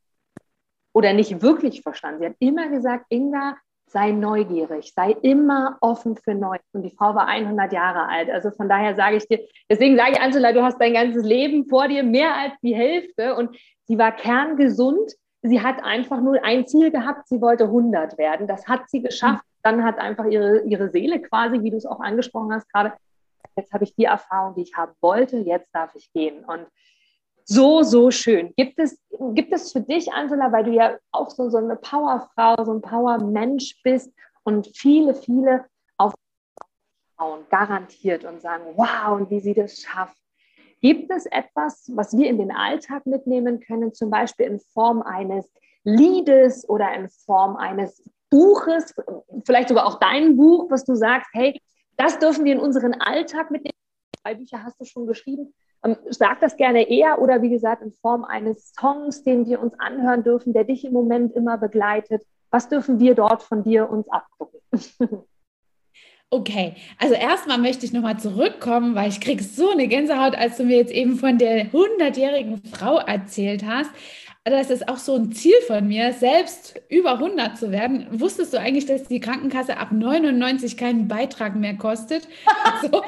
[0.91, 2.19] oder nicht wirklich verstanden.
[2.19, 6.59] Sie hat immer gesagt, Inga, sei neugierig, sei immer offen für Neues.
[6.73, 8.29] Und die Frau war 100 Jahre alt.
[8.29, 9.39] Also von daher sage ich dir,
[9.69, 13.35] deswegen sage ich, Angela, du hast dein ganzes Leben vor dir, mehr als die Hälfte.
[13.35, 15.13] Und sie war kerngesund.
[15.41, 18.47] Sie hat einfach nur ein Ziel gehabt, sie wollte 100 werden.
[18.47, 21.99] Das hat sie geschafft dann hat einfach ihre, ihre Seele quasi, wie du es auch
[21.99, 22.93] angesprochen hast gerade,
[23.55, 26.45] jetzt habe ich die Erfahrung, die ich haben wollte, jetzt darf ich gehen.
[26.45, 26.67] Und
[27.43, 28.53] so, so schön.
[28.55, 28.99] Gibt es,
[29.33, 32.81] gibt es für dich, Angela, weil du ja auch so, so eine Powerfrau, so ein
[32.81, 35.65] Powermensch bist und viele, viele
[35.97, 36.13] auf
[37.17, 40.15] Frauen garantiert und sagen, wow, und wie sie das schafft.
[40.81, 45.51] Gibt es etwas, was wir in den Alltag mitnehmen können, zum Beispiel in Form eines
[45.83, 48.93] Liedes oder in Form eines Buches,
[49.45, 51.59] vielleicht sogar auch dein Buch, was du sagst, hey,
[51.97, 53.73] das dürfen wir in unseren Alltag mitnehmen.
[54.21, 55.53] Zwei Bücher hast du schon geschrieben.
[55.83, 59.73] Ähm, sag das gerne eher oder wie gesagt in Form eines Songs, den wir uns
[59.79, 62.23] anhören dürfen, der dich im Moment immer begleitet.
[62.51, 64.59] Was dürfen wir dort von dir uns abgucken?
[66.31, 70.63] Okay, also erstmal möchte ich nochmal zurückkommen, weil ich kriege so eine Gänsehaut, als du
[70.63, 73.89] mir jetzt eben von der 100-jährigen Frau erzählt hast
[74.49, 78.07] das ist auch so ein Ziel von mir, selbst über 100 zu werden.
[78.11, 82.27] Wusstest du eigentlich, dass die Krankenkasse ab 99 keinen Beitrag mehr kostet?
[82.81, 83.03] So.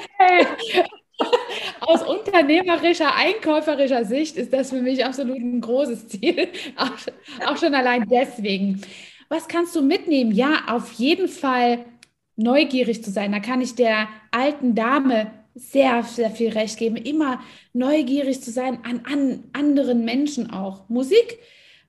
[1.82, 6.48] Aus unternehmerischer, einkäuferischer Sicht ist das für mich absolut ein großes Ziel.
[6.78, 8.82] Auch, auch schon allein deswegen.
[9.30, 10.32] Was kannst du mitnehmen?
[10.32, 11.86] Ja, auf jeden Fall
[12.36, 13.32] neugierig zu sein.
[13.32, 17.42] Da kann ich der alten Dame sehr, sehr viel recht geben, immer
[17.74, 20.88] neugierig zu sein an, an anderen Menschen auch.
[20.90, 21.40] Musik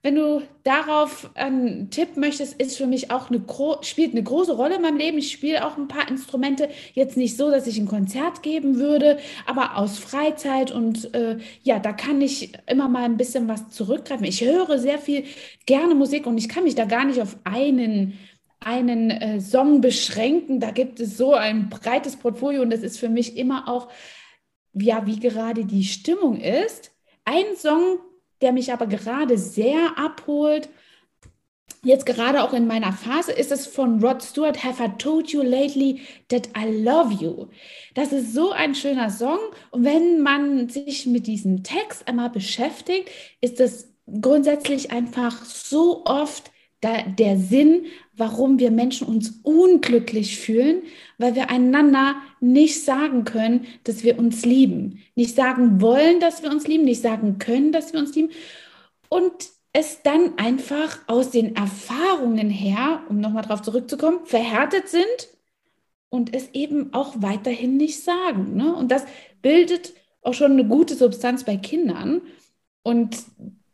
[0.04, 3.40] wenn du darauf einen Tipp möchtest, ist für mich auch eine
[3.82, 5.18] spielt eine große Rolle in meinem Leben.
[5.18, 6.68] Ich spiele auch ein paar Instrumente.
[6.92, 11.78] Jetzt nicht so, dass ich ein Konzert geben würde, aber aus Freizeit und äh, ja,
[11.78, 14.26] da kann ich immer mal ein bisschen was zurückgreifen.
[14.26, 15.22] Ich höre sehr viel
[15.66, 18.18] gerne Musik und ich kann mich da gar nicht auf einen
[18.64, 20.60] einen äh, Song beschränken.
[20.60, 23.88] Da gibt es so ein breites Portfolio und das ist für mich immer auch,
[24.74, 26.92] ja, wie gerade die Stimmung ist.
[27.24, 27.98] Ein Song
[28.42, 30.68] der mich aber gerade sehr abholt.
[31.84, 35.42] Jetzt gerade auch in meiner Phase ist es von Rod Stewart, Have I Told You
[35.42, 37.46] Lately That I Love You.
[37.94, 39.38] Das ist so ein schöner Song
[39.70, 43.88] und wenn man sich mit diesem Text einmal beschäftigt, ist es
[44.20, 50.82] grundsätzlich einfach so oft der, der Sinn, warum wir Menschen uns unglücklich fühlen,
[51.18, 56.50] weil wir einander nicht sagen können, dass wir uns lieben, nicht sagen wollen, dass wir
[56.50, 58.30] uns lieben, nicht sagen können, dass wir uns lieben
[59.08, 59.32] und
[59.72, 65.28] es dann einfach aus den Erfahrungen her, um nochmal darauf zurückzukommen, verhärtet sind
[66.10, 68.54] und es eben auch weiterhin nicht sagen.
[68.54, 68.74] Ne?
[68.74, 69.06] Und das
[69.40, 72.20] bildet auch schon eine gute Substanz bei Kindern.
[72.82, 73.16] Und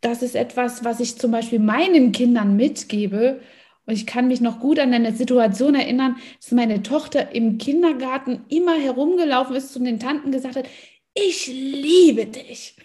[0.01, 3.40] das ist etwas, was ich zum Beispiel meinen Kindern mitgebe.
[3.88, 8.44] Und ich kann mich noch gut an eine Situation erinnern, dass meine Tochter im Kindergarten
[8.51, 10.68] immer herumgelaufen ist zu den Tanten gesagt hat,
[11.14, 12.77] ich liebe dich.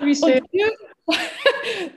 [0.00, 0.40] Wie schön.
[0.40, 1.18] Und,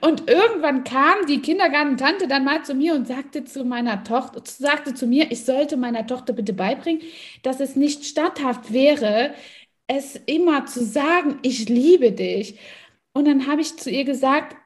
[0.02, 4.92] und irgendwann kam die Kindergartentante dann mal zu mir und sagte zu meiner Tochter, sagte
[4.92, 7.00] zu mir, ich sollte meiner Tochter bitte beibringen,
[7.42, 9.32] dass es nicht statthaft wäre,
[9.86, 12.58] es immer zu sagen, ich liebe dich.
[13.14, 14.58] Und dann habe ich zu ihr gesagt,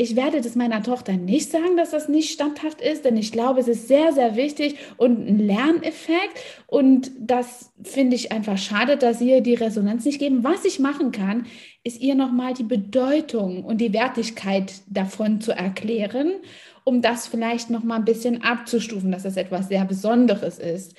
[0.00, 3.58] ich werde das meiner Tochter nicht sagen, dass das nicht standhaft ist, denn ich glaube,
[3.58, 6.38] es ist sehr, sehr wichtig und ein Lerneffekt.
[6.68, 10.44] Und das finde ich einfach schade, dass ihr die Resonanz nicht geben.
[10.44, 11.46] Was ich machen kann,
[11.82, 16.34] ist ihr nochmal die Bedeutung und die Wertigkeit davon zu erklären,
[16.84, 20.94] um das vielleicht nochmal ein bisschen abzustufen, dass das etwas sehr Besonderes ist.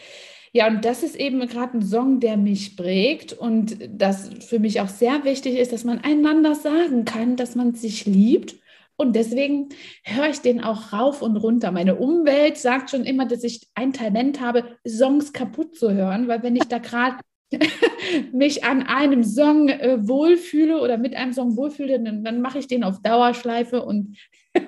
[0.52, 4.82] Ja, und das ist eben gerade ein Song, der mich prägt und das für mich
[4.82, 8.56] auch sehr wichtig ist, dass man einander sagen kann, dass man sich liebt.
[9.00, 9.70] Und deswegen
[10.04, 11.72] höre ich den auch rauf und runter.
[11.72, 16.44] Meine Umwelt sagt schon immer, dass ich ein Talent habe, Songs kaputt zu hören, weil
[16.44, 17.16] wenn ich da gerade
[18.34, 22.68] mich an einem Song äh, wohlfühle oder mit einem Song wohlfühle, dann, dann mache ich
[22.68, 24.18] den auf Dauerschleife und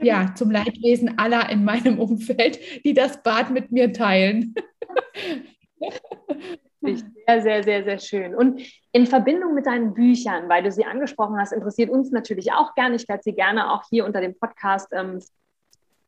[0.00, 4.54] ja, zum Leidwesen aller in meinem Umfeld, die das Bad mit mir teilen.
[6.82, 8.34] Sehr, sehr, sehr, sehr schön.
[8.34, 8.62] Und
[8.92, 12.96] in Verbindung mit deinen Büchern, weil du sie angesprochen hast, interessiert uns natürlich auch gerne.
[12.96, 15.20] Ich werde sie gerne auch hier unter dem Podcast, ähm,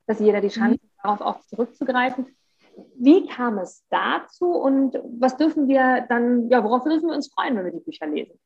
[0.06, 0.88] dass jeder die Chance mhm.
[1.02, 2.26] darauf auch zurückzugreifen.
[2.96, 7.56] Wie kam es dazu und was dürfen wir dann, ja, worauf dürfen wir uns freuen,
[7.56, 8.38] wenn wir die Bücher lesen?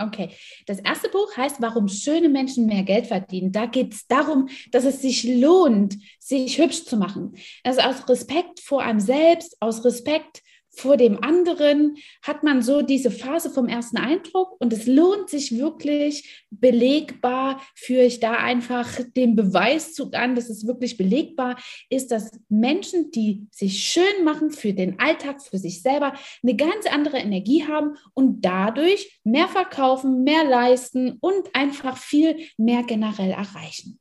[0.00, 0.30] Okay,
[0.66, 3.50] das erste Buch heißt, warum schöne Menschen mehr Geld verdienen.
[3.50, 7.36] Da geht es darum, dass es sich lohnt, sich hübsch zu machen.
[7.64, 10.42] Also aus Respekt vor einem selbst, aus Respekt
[10.78, 15.58] vor dem anderen hat man so diese Phase vom ersten Eindruck und es lohnt sich
[15.58, 21.56] wirklich belegbar, führe ich da einfach den Beweiszug an, dass es wirklich belegbar
[21.90, 26.14] ist, dass Menschen, die sich schön machen für den Alltag, für sich selber,
[26.44, 32.84] eine ganz andere Energie haben und dadurch mehr verkaufen, mehr leisten und einfach viel mehr
[32.84, 33.98] generell erreichen.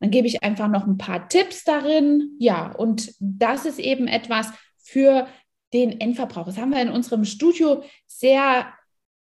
[0.00, 2.36] Dann gebe ich einfach noch ein paar Tipps darin.
[2.38, 5.26] Ja, und das ist eben etwas für
[5.72, 6.46] den Endverbrauch.
[6.46, 8.66] Das haben wir in unserem Studio sehr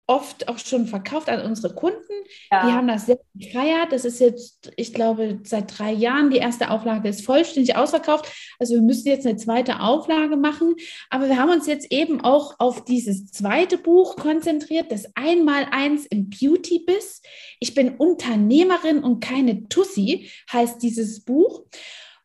[0.08, 2.12] oft auch schon verkauft an unsere Kunden.
[2.50, 2.66] Ja.
[2.66, 3.90] Die haben das sehr gefeiert.
[3.90, 6.30] Das ist jetzt, ich glaube, seit drei Jahren.
[6.30, 8.32] Die erste Auflage ist vollständig ausverkauft.
[8.58, 10.76] Also wir müssen jetzt eine zweite Auflage machen.
[11.10, 16.30] Aber wir haben uns jetzt eben auch auf dieses zweite Buch konzentriert, das Einmaleins im
[16.30, 17.22] Beauty-Biss.
[17.58, 21.64] Ich bin Unternehmerin und keine Tussi, heißt dieses Buch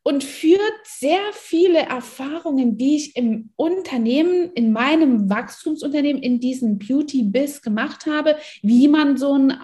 [0.04, 7.62] und führt sehr viele Erfahrungen, die ich im Unternehmen, in meinem Wachstumsunternehmen, in diesem Beauty-Biz
[7.62, 9.58] gemacht habe, wie man so ein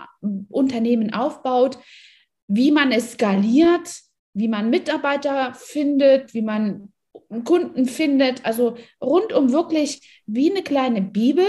[0.50, 1.80] Unternehmen aufbaut,
[2.48, 3.90] wie man es skaliert,
[4.34, 6.94] wie man Mitarbeiter findet, wie man
[7.44, 11.46] Kunden findet, also rundum wirklich wie eine kleine Bibel,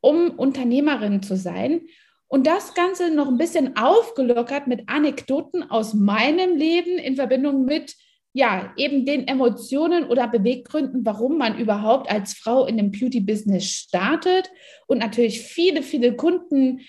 [0.00, 1.86] um Unternehmerin zu sein.
[2.28, 7.96] Und das Ganze noch ein bisschen aufgelockert mit Anekdoten aus meinem Leben in Verbindung mit
[8.36, 14.50] ja, eben den Emotionen oder Beweggründen, warum man überhaupt als Frau in dem Beauty-Business startet
[14.86, 16.80] und natürlich viele, viele Kunden,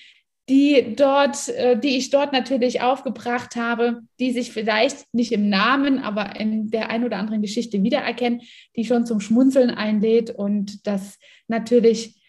[0.49, 5.99] die dort, äh, die ich dort natürlich aufgebracht habe, die sich vielleicht nicht im Namen,
[5.99, 8.41] aber in der ein oder anderen Geschichte wiedererkennen,
[8.75, 11.17] die schon zum Schmunzeln einlädt und das
[11.47, 12.21] natürlich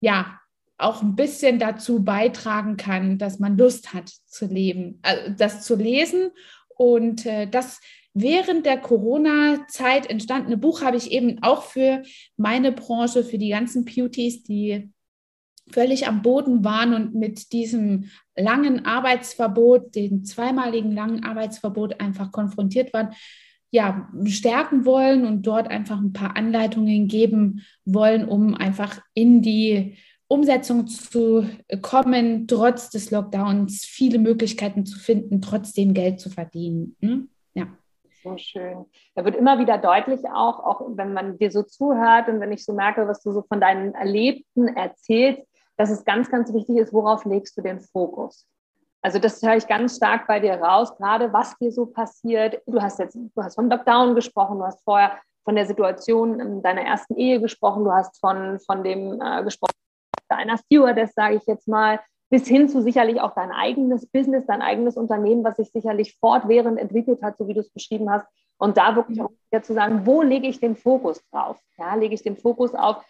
[0.00, 0.40] ja
[0.78, 5.76] auch ein bisschen dazu beitragen kann, dass man Lust hat zu leben, also das zu
[5.76, 6.30] lesen.
[6.78, 7.80] Und äh, das
[8.18, 12.02] während der Corona-Zeit entstandene Buch habe ich eben auch für
[12.38, 14.90] meine Branche, für die ganzen Beauties, die
[15.70, 22.94] völlig am Boden waren und mit diesem langen Arbeitsverbot, dem zweimaligen langen Arbeitsverbot einfach konfrontiert
[22.94, 23.10] waren,
[23.70, 29.98] ja, stärken wollen und dort einfach ein paar Anleitungen geben wollen, um einfach in die
[30.28, 31.46] Umsetzung zu
[31.82, 36.96] kommen, trotz des Lockdowns viele Möglichkeiten zu finden, trotzdem Geld zu verdienen.
[37.02, 37.28] Hm?
[38.26, 38.86] So schön.
[39.14, 42.64] Da wird immer wieder deutlich auch, auch wenn man dir so zuhört und wenn ich
[42.64, 45.42] so merke, was du so von deinen Erlebten erzählst,
[45.76, 48.48] dass es ganz, ganz wichtig ist, worauf legst du den Fokus?
[49.00, 52.60] Also das höre ich ganz stark bei dir raus, gerade was dir so passiert.
[52.66, 56.62] Du hast jetzt, du hast vom Lockdown gesprochen, du hast vorher von der Situation in
[56.62, 59.74] deiner ersten Ehe gesprochen, du hast von, von dem äh, gesprochen,
[60.28, 64.62] einer Stewardess, sage ich jetzt mal, bis hin zu sicherlich auch dein eigenes Business, dein
[64.62, 68.26] eigenes Unternehmen, was sich sicherlich fortwährend entwickelt hat, so wie du es beschrieben hast.
[68.58, 71.58] Und da wirklich auch wieder zu sagen, wo lege ich den Fokus drauf?
[71.78, 73.04] Ja, lege ich den Fokus auf,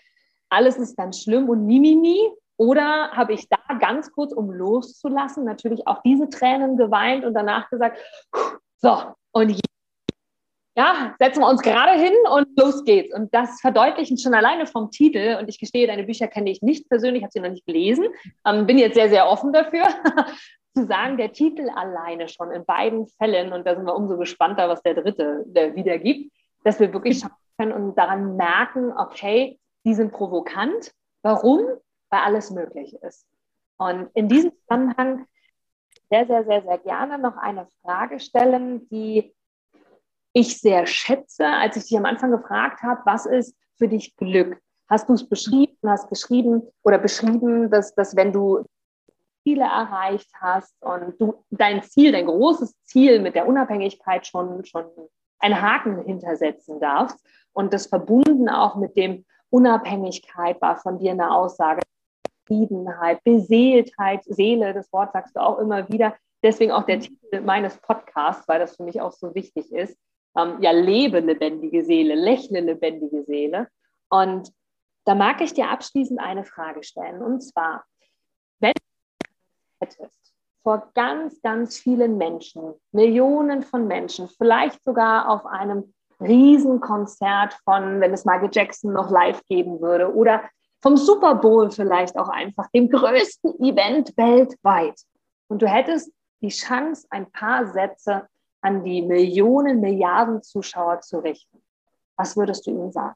[0.49, 2.19] alles ist ganz schlimm und mimimi
[2.57, 7.69] oder habe ich da ganz kurz, um loszulassen, natürlich auch diese Tränen geweint und danach
[7.71, 7.99] gesagt,
[8.79, 8.97] so,
[9.33, 9.51] und
[10.77, 13.15] ja, setzen wir uns gerade hin und los geht's.
[13.15, 15.39] Und das verdeutlichen schon alleine vom Titel.
[15.41, 18.07] Und ich gestehe, deine Bücher kenne ich nicht persönlich, habe sie noch nicht gelesen,
[18.47, 19.87] ähm, bin jetzt sehr, sehr offen dafür.
[20.77, 24.69] zu sagen, der Titel alleine schon in beiden Fällen, und da sind wir umso gespannter,
[24.69, 26.31] was der dritte der wiedergibt,
[26.65, 30.93] dass wir wirklich schauen können und daran merken, okay, die sind provokant.
[31.23, 31.67] Warum?
[32.11, 33.27] weil alles möglich ist.
[33.79, 35.27] Und in diesem Zusammenhang
[36.09, 39.35] sehr, sehr, sehr, sehr gerne noch eine Frage stellen, die
[40.37, 44.61] ich sehr schätze, als ich dich am Anfang gefragt habe, was ist für dich Glück?
[44.87, 48.63] Hast du es beschrieben, hast geschrieben oder beschrieben, dass, dass wenn du
[49.43, 54.85] Ziele erreicht hast und du dein Ziel, dein großes Ziel mit der Unabhängigkeit schon, schon
[55.39, 57.19] einen Haken hintersetzen darfst
[57.55, 61.81] und das verbunden auch mit dem Unabhängigkeit war von dir eine Aussage,
[62.47, 66.15] Zufriedenheit, Beseeltheit, Seele, das Wort sagst du auch immer wieder.
[66.43, 69.97] Deswegen auch der Titel meines Podcasts, weil das für mich auch so wichtig ist.
[70.37, 73.69] Ähm, ja, lebe lebendige Seele, lächle lebendige Seele.
[74.09, 74.53] Und
[75.05, 77.23] da mag ich dir abschließend eine Frage stellen.
[77.23, 77.85] Und zwar,
[78.61, 85.95] wenn du hättest vor ganz, ganz vielen Menschen, Millionen von Menschen, vielleicht sogar auf einem
[86.21, 90.43] Riesenkonzert von, wenn es Michael Jackson noch live geben würde oder
[90.83, 94.99] vom Super Bowl vielleicht auch einfach, dem größten Event weltweit.
[95.49, 98.27] Und du hättest die Chance, ein paar Sätze
[98.67, 101.63] an die Millionen, Milliarden Zuschauer zu richten.
[102.17, 103.15] Was würdest du ihnen sagen?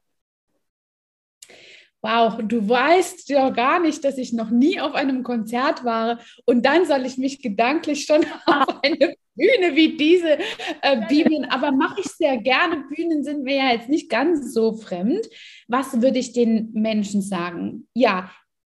[2.01, 6.65] Wow, du weißt ja gar nicht, dass ich noch nie auf einem Konzert war und
[6.65, 10.39] dann soll ich mich gedanklich schon auf eine Bühne wie diese
[10.81, 12.85] äh, beamen, aber mache ich sehr gerne.
[12.89, 15.27] Bühnen sind mir ja jetzt nicht ganz so fremd.
[15.67, 17.87] Was würde ich den Menschen sagen?
[17.93, 18.31] Ja,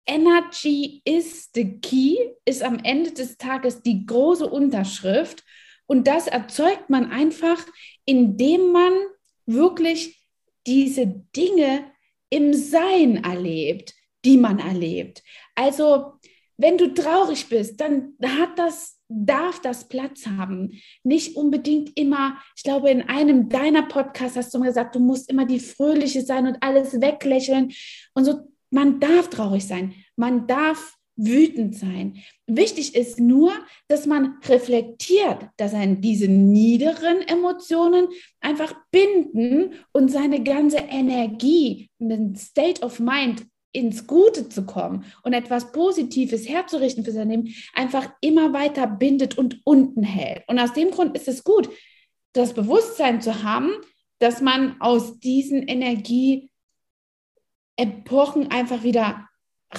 [0.07, 5.43] Energy is the key ist am Ende des Tages die große Unterschrift
[5.87, 7.64] und das erzeugt man einfach,
[8.05, 8.93] indem man
[9.47, 10.24] wirklich
[10.66, 11.07] diese
[11.37, 11.85] Dinge
[12.30, 15.22] im Sein erlebt, die man erlebt.
[15.55, 16.14] Also,
[16.57, 20.80] wenn du traurig bist, dann hat das, darf das Platz haben.
[21.03, 25.28] Nicht unbedingt immer, ich glaube, in einem deiner Podcasts hast du mal gesagt, du musst
[25.30, 27.72] immer die Fröhliche sein und alles weglächeln.
[28.14, 29.95] Und so, man darf traurig sein.
[30.16, 32.22] Man darf wütend sein.
[32.46, 33.52] Wichtig ist nur,
[33.88, 38.08] dass man reflektiert, dass einen diese niederen Emotionen
[38.40, 45.32] einfach binden und seine ganze Energie, den State of Mind ins Gute zu kommen und
[45.32, 50.44] etwas Positives herzurichten für sein Leben, einfach immer weiter bindet und unten hält.
[50.46, 51.68] Und aus dem Grund ist es gut,
[52.32, 53.72] das Bewusstsein zu haben,
[54.20, 56.50] dass man aus diesen Energieepochen
[58.50, 59.28] einfach wieder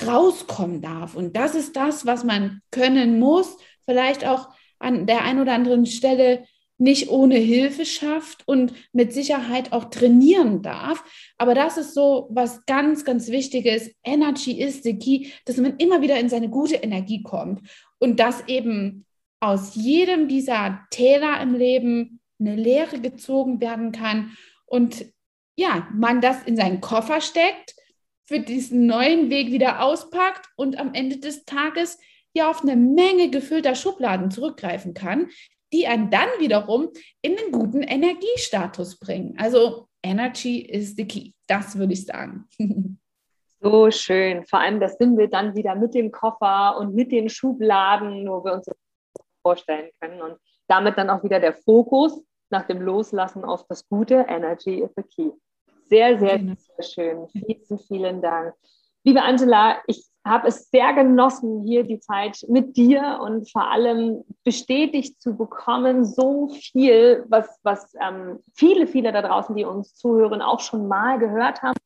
[0.06, 1.16] rauskommen darf.
[1.16, 5.86] Und das ist das, was man können muss, vielleicht auch an der einen oder anderen
[5.86, 6.46] Stelle
[6.78, 11.04] nicht ohne Hilfe schafft und mit Sicherheit auch trainieren darf.
[11.38, 13.92] Aber das ist so was ganz, ganz Wichtiges.
[14.04, 17.62] Energy is the key, dass man immer wieder in seine gute Energie kommt
[18.00, 19.06] und dass eben
[19.40, 24.36] aus jedem dieser Täler im Leben eine Lehre gezogen werden kann
[24.66, 25.06] und
[25.58, 27.76] ja, man das in seinen Koffer steckt
[28.26, 32.00] für diesen neuen Weg wieder auspackt und am Ende des Tages
[32.34, 35.30] ja auf eine Menge gefüllter Schubladen zurückgreifen kann,
[35.72, 36.90] die einen dann wiederum
[37.22, 39.36] in einen guten Energiestatus bringen.
[39.38, 42.48] Also Energy is the key, das würde ich sagen.
[43.62, 44.46] So schön.
[44.46, 48.44] Vor allem das sind wir dann wieder mit dem Koffer und mit den Schubladen, wo
[48.44, 48.78] wir uns das
[49.42, 50.22] vorstellen können.
[50.22, 54.26] Und damit dann auch wieder der Fokus nach dem Loslassen auf das Gute.
[54.28, 55.32] Energy is the key.
[55.88, 57.28] Sehr, sehr, sehr schön.
[57.30, 58.54] Vielen, vielen Dank.
[59.04, 64.24] Liebe Angela, ich habe es sehr genossen, hier die Zeit mit dir und vor allem
[64.44, 70.42] bestätigt zu bekommen, so viel, was, was ähm, viele, viele da draußen, die uns zuhören,
[70.42, 71.78] auch schon mal gehört haben,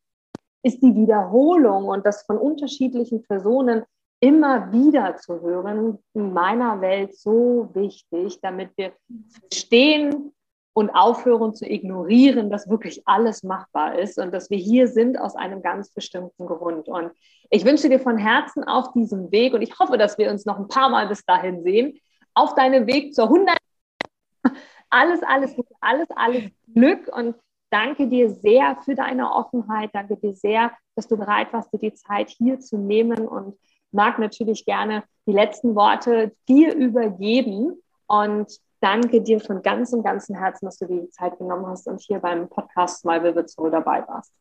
[0.64, 3.84] ist die Wiederholung und das von unterschiedlichen Personen
[4.22, 8.94] immer wieder zu hören, in meiner Welt so wichtig, damit wir
[9.50, 10.34] verstehen,
[10.80, 15.36] und aufhören zu ignorieren, dass wirklich alles machbar ist und dass wir hier sind aus
[15.36, 16.88] einem ganz bestimmten Grund.
[16.88, 17.12] Und
[17.50, 20.58] ich wünsche dir von Herzen auf diesem Weg und ich hoffe, dass wir uns noch
[20.58, 22.00] ein paar Mal bis dahin sehen,
[22.34, 23.58] auf deinem Weg zur 100.
[24.90, 27.36] Alles, alles, alles, alles Glück und
[27.70, 29.90] danke dir sehr für deine Offenheit.
[29.94, 33.56] Danke dir sehr, dass du bereit warst, dir die Zeit hier zu nehmen und
[33.92, 38.50] mag natürlich gerne die letzten Worte dir übergeben und
[38.80, 42.20] danke dir von ganzem, ganzem Herzen, dass du dir die Zeit genommen hast und hier
[42.20, 44.34] beim Podcast Smile Vivid so dabei warst.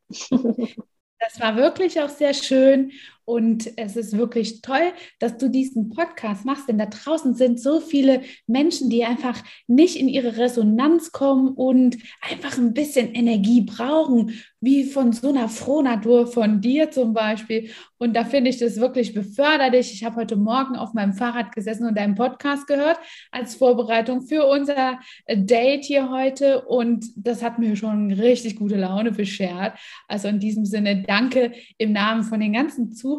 [1.20, 2.93] Das war wirklich auch sehr schön
[3.29, 7.79] und es ist wirklich toll, dass du diesen Podcast machst, denn da draußen sind so
[7.79, 14.33] viele Menschen, die einfach nicht in ihre Resonanz kommen und einfach ein bisschen Energie brauchen,
[14.62, 17.70] wie von so einer Frohnatur von dir zum Beispiel.
[17.99, 19.93] Und da finde ich das wirklich beförderlich.
[19.93, 22.99] Ich habe heute Morgen auf meinem Fahrrad gesessen und deinen Podcast gehört
[23.31, 26.62] als Vorbereitung für unser Date hier heute.
[26.62, 29.79] Und das hat mir schon richtig gute Laune beschert.
[30.09, 33.18] Also in diesem Sinne, danke im Namen von den ganzen Zuhörern.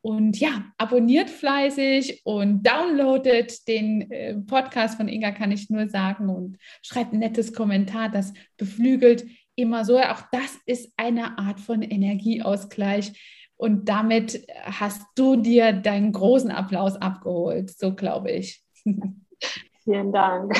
[0.00, 6.28] Und ja, abonniert fleißig und downloadet den äh, Podcast von Inga, kann ich nur sagen.
[6.28, 9.98] Und schreibt ein nettes Kommentar, das beflügelt immer so.
[9.98, 13.12] Auch das ist eine Art von Energieausgleich.
[13.56, 18.62] Und damit hast du dir deinen großen Applaus abgeholt, so glaube ich.
[19.84, 20.54] Vielen Dank.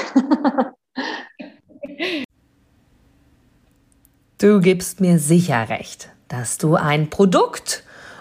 [4.39, 7.85] Du gibst mir sicher recht, dass du ein Produkt